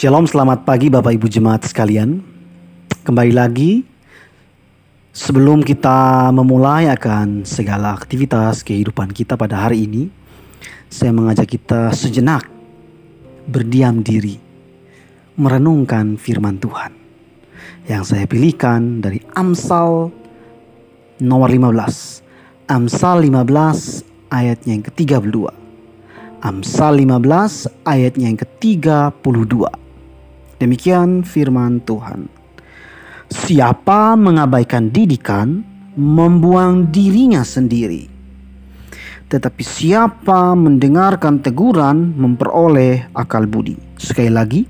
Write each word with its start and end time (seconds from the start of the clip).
Shalom, 0.00 0.24
selamat 0.24 0.64
pagi 0.64 0.88
Bapak 0.88 1.12
Ibu 1.12 1.28
Jemaat 1.28 1.68
sekalian. 1.68 2.24
Kembali 3.04 3.36
lagi 3.36 3.84
sebelum 5.12 5.60
kita 5.60 6.32
memulai 6.32 6.88
akan 6.88 7.44
segala 7.44 7.92
aktivitas 8.00 8.64
kehidupan 8.64 9.12
kita 9.12 9.36
pada 9.36 9.60
hari 9.60 9.84
ini, 9.84 10.08
saya 10.88 11.12
mengajak 11.12 11.52
kita 11.52 11.92
sejenak 11.92 12.48
berdiam 13.44 14.00
diri, 14.00 14.40
merenungkan 15.36 16.16
firman 16.16 16.56
Tuhan. 16.56 16.96
Yang 17.84 18.16
saya 18.16 18.24
pilihkan 18.24 19.04
dari 19.04 19.20
Amsal 19.36 20.08
nomor 21.20 21.52
15. 21.52 22.72
Amsal 22.72 23.28
15 23.28 24.32
ayatnya 24.32 24.80
yang 24.80 24.84
ke-32. 24.88 25.44
Amsal 26.40 27.04
15 27.04 27.68
ayatnya 27.84 28.32
yang 28.32 28.40
ke-32. 28.40 29.89
Demikian 30.60 31.24
firman 31.24 31.80
Tuhan. 31.88 32.28
Siapa 33.32 34.12
mengabaikan 34.12 34.92
didikan, 34.92 35.64
membuang 35.96 36.92
dirinya 36.92 37.40
sendiri. 37.40 38.04
Tetapi 39.30 39.62
siapa 39.64 40.52
mendengarkan 40.52 41.40
teguran, 41.40 42.12
memperoleh 42.12 43.08
akal 43.16 43.48
budi. 43.48 43.78
Sekali 43.96 44.28
lagi, 44.28 44.60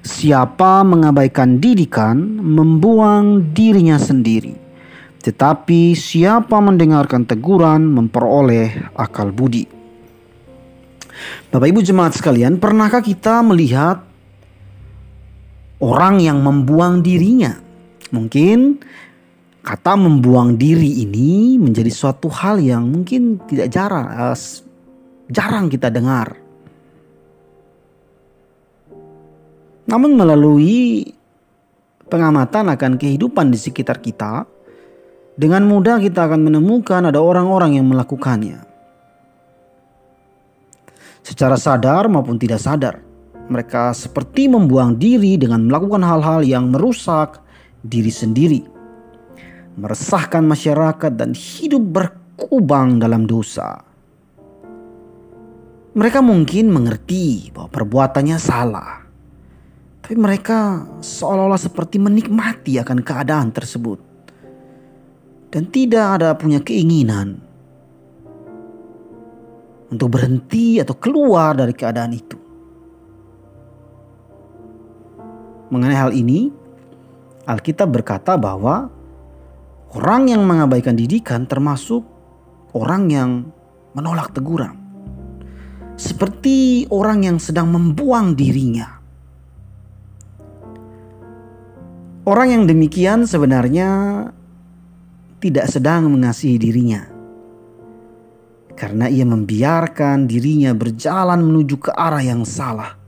siapa 0.00 0.80
mengabaikan 0.86 1.60
didikan, 1.60 2.16
membuang 2.40 3.52
dirinya 3.52 4.00
sendiri. 4.00 4.56
Tetapi 5.20 5.92
siapa 5.92 6.62
mendengarkan 6.64 7.28
teguran, 7.28 7.84
memperoleh 7.92 8.94
akal 8.96 9.34
budi. 9.34 9.68
Bapak 11.52 11.66
Ibu 11.66 11.84
jemaat 11.84 12.14
sekalian, 12.16 12.56
pernahkah 12.56 13.02
kita 13.02 13.42
melihat 13.42 14.15
orang 15.82 16.22
yang 16.22 16.40
membuang 16.40 17.00
dirinya? 17.04 17.56
Mungkin 18.14 18.80
kata 19.66 19.98
membuang 19.98 20.54
diri 20.54 21.02
ini 21.02 21.58
menjadi 21.58 21.90
suatu 21.90 22.30
hal 22.30 22.62
yang 22.62 22.86
mungkin 22.86 23.42
tidak 23.50 23.68
jarang 23.74 24.06
uh, 24.06 24.38
jarang 25.30 25.66
kita 25.66 25.90
dengar. 25.90 26.38
Namun 29.86 30.18
melalui 30.18 31.14
pengamatan 32.06 32.74
akan 32.74 32.98
kehidupan 32.98 33.54
di 33.54 33.58
sekitar 33.58 34.02
kita, 34.02 34.46
dengan 35.38 35.62
mudah 35.66 36.02
kita 36.02 36.26
akan 36.26 36.46
menemukan 36.50 37.06
ada 37.06 37.22
orang-orang 37.22 37.78
yang 37.78 37.86
melakukannya 37.86 38.66
secara 41.26 41.58
sadar 41.58 42.06
maupun 42.06 42.38
tidak 42.38 42.62
sadar. 42.62 43.05
Mereka 43.46 43.94
seperti 43.94 44.50
membuang 44.50 44.98
diri 44.98 45.38
dengan 45.38 45.70
melakukan 45.70 46.02
hal-hal 46.02 46.42
yang 46.42 46.74
merusak 46.74 47.38
diri 47.86 48.10
sendiri, 48.10 48.60
meresahkan 49.78 50.42
masyarakat, 50.42 51.14
dan 51.14 51.30
hidup 51.30 51.82
berkubang 51.94 52.98
dalam 52.98 53.24
dosa. 53.30 53.78
Mereka 55.96 56.20
mungkin 56.20 56.74
mengerti 56.74 57.54
bahwa 57.54 57.70
perbuatannya 57.70 58.36
salah, 58.36 59.06
tapi 60.02 60.14
mereka 60.18 60.84
seolah-olah 61.00 61.58
seperti 61.58 62.02
menikmati 62.02 62.76
akan 62.82 63.00
keadaan 63.00 63.54
tersebut 63.54 63.98
dan 65.50 65.72
tidak 65.72 66.20
ada 66.20 66.36
punya 66.36 66.60
keinginan 66.60 67.40
untuk 69.88 70.12
berhenti 70.12 70.82
atau 70.82 70.92
keluar 70.98 71.56
dari 71.56 71.72
keadaan 71.72 72.12
itu. 72.12 72.45
Mengenai 75.76 76.00
hal 76.00 76.16
ini, 76.16 76.48
Alkitab 77.44 77.92
berkata 77.92 78.40
bahwa 78.40 78.88
orang 79.92 80.32
yang 80.32 80.40
mengabaikan 80.48 80.96
didikan 80.96 81.44
termasuk 81.44 82.00
orang 82.72 83.12
yang 83.12 83.30
menolak 83.92 84.32
teguran. 84.32 84.72
Seperti 86.00 86.88
orang 86.88 87.28
yang 87.28 87.36
sedang 87.36 87.68
membuang 87.68 88.32
dirinya. 88.32 88.88
Orang 92.24 92.56
yang 92.56 92.64
demikian 92.64 93.28
sebenarnya 93.28 93.88
tidak 95.44 95.68
sedang 95.68 96.08
mengasihi 96.08 96.56
dirinya 96.56 97.04
karena 98.72 99.12
ia 99.12 99.28
membiarkan 99.28 100.24
dirinya 100.24 100.72
berjalan 100.72 101.44
menuju 101.44 101.76
ke 101.84 101.90
arah 101.92 102.24
yang 102.24 102.48
salah. 102.48 103.05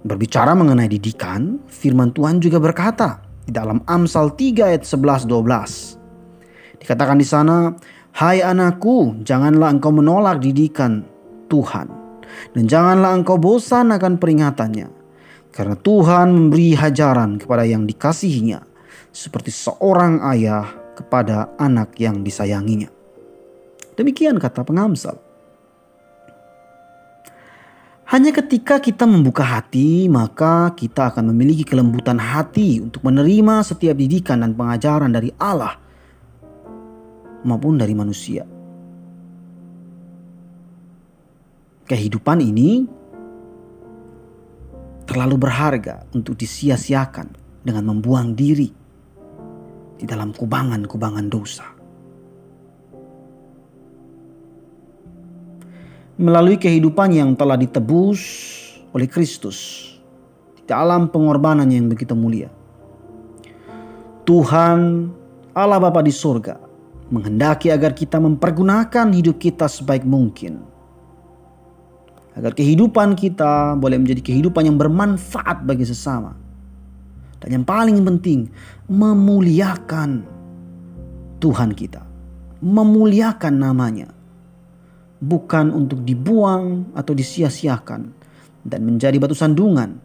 Berbicara 0.00 0.56
mengenai 0.56 0.88
didikan, 0.88 1.60
firman 1.68 2.16
Tuhan 2.16 2.40
juga 2.40 2.56
berkata 2.56 3.20
di 3.44 3.52
dalam 3.52 3.84
Amsal 3.84 4.32
3 4.32 4.72
ayat 4.72 4.88
11 4.88 5.28
12. 5.28 6.00
Dikatakan 6.80 7.20
di 7.20 7.26
sana, 7.28 7.76
"Hai 8.16 8.40
anakku, 8.40 9.20
janganlah 9.20 9.68
engkau 9.68 9.92
menolak 9.92 10.40
didikan 10.40 11.04
Tuhan 11.52 11.92
dan 12.56 12.64
janganlah 12.64 13.12
engkau 13.12 13.36
bosan 13.36 13.92
akan 13.92 14.16
peringatannya, 14.16 14.88
karena 15.52 15.76
Tuhan 15.76 16.32
memberi 16.32 16.72
hajaran 16.72 17.36
kepada 17.36 17.68
yang 17.68 17.84
dikasihinya 17.84 18.64
seperti 19.12 19.52
seorang 19.52 20.24
ayah 20.32 20.64
kepada 20.96 21.52
anak 21.60 21.96
yang 22.00 22.24
disayanginya. 22.24 22.88
Demikian 24.00 24.40
kata 24.40 24.64
pengamsal. 24.64 25.29
Hanya 28.10 28.34
ketika 28.34 28.82
kita 28.82 29.06
membuka 29.06 29.46
hati, 29.46 30.10
maka 30.10 30.74
kita 30.74 31.14
akan 31.14 31.30
memiliki 31.30 31.62
kelembutan 31.62 32.18
hati 32.18 32.82
untuk 32.82 33.06
menerima 33.06 33.62
setiap 33.62 33.94
didikan 33.94 34.42
dan 34.42 34.50
pengajaran 34.58 35.14
dari 35.14 35.30
Allah 35.38 35.78
maupun 37.46 37.78
dari 37.78 37.94
manusia. 37.94 38.42
Kehidupan 41.86 42.42
ini 42.42 42.82
terlalu 45.06 45.38
berharga 45.38 46.02
untuk 46.10 46.34
disia-siakan 46.34 47.30
dengan 47.62 47.94
membuang 47.94 48.34
diri 48.34 48.74
di 50.02 50.04
dalam 50.10 50.34
kubangan-kubangan 50.34 51.26
dosa. 51.30 51.79
Melalui 56.20 56.60
kehidupan 56.60 57.16
yang 57.16 57.32
telah 57.32 57.56
ditebus 57.56 58.20
oleh 58.92 59.08
Kristus 59.08 59.88
dalam 60.68 61.08
pengorbanan 61.08 61.64
yang 61.72 61.88
begitu 61.88 62.12
mulia. 62.12 62.52
Tuhan 64.28 65.08
Allah 65.56 65.80
Bapa 65.80 66.04
di 66.04 66.12
surga 66.12 66.60
menghendaki 67.08 67.72
agar 67.72 67.96
kita 67.96 68.20
mempergunakan 68.20 69.08
hidup 69.16 69.40
kita 69.40 69.64
sebaik 69.64 70.04
mungkin. 70.04 70.60
Agar 72.36 72.52
kehidupan 72.52 73.16
kita 73.16 73.74
boleh 73.80 73.96
menjadi 73.96 74.20
kehidupan 74.20 74.68
yang 74.68 74.76
bermanfaat 74.76 75.64
bagi 75.64 75.88
sesama 75.88 76.36
dan 77.40 77.48
yang 77.48 77.64
paling 77.64 78.04
penting, 78.04 78.52
memuliakan 78.92 80.28
Tuhan 81.40 81.72
kita. 81.72 82.04
Memuliakan 82.60 83.54
namanya. 83.56 84.08
Bukan 85.20 85.68
untuk 85.76 86.00
dibuang 86.00 86.96
atau 86.96 87.12
disia-siakan 87.12 88.02
dan 88.64 88.80
menjadi 88.84 89.20
batu 89.20 89.36
sandungan, 89.36 90.00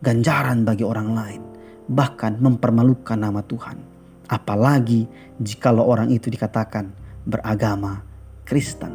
ganjaran 0.00 0.64
bagi 0.64 0.84
orang 0.84 1.12
lain, 1.12 1.42
bahkan 1.88 2.40
mempermalukan 2.40 3.20
nama 3.20 3.44
Tuhan. 3.44 3.76
Apalagi 4.24 5.04
jikalau 5.36 5.84
orang 5.84 6.08
itu 6.08 6.32
dikatakan 6.32 6.88
beragama 7.28 8.00
Kristen. 8.48 8.92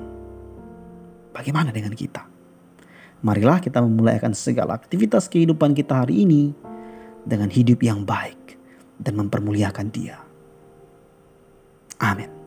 Bagaimana 1.30 1.70
dengan 1.70 1.94
kita? 1.94 2.26
Marilah 3.22 3.62
kita 3.62 3.84
memulai 3.84 4.18
akan 4.18 4.34
segala 4.34 4.74
aktivitas 4.74 5.30
kehidupan 5.30 5.76
kita 5.78 6.02
hari 6.02 6.24
ini 6.26 6.56
dengan 7.28 7.52
hidup 7.52 7.84
yang 7.84 8.08
baik 8.08 8.58
dan 8.98 9.20
mempermuliakan 9.20 9.88
Dia. 9.92 10.18
Amin. 12.00 12.39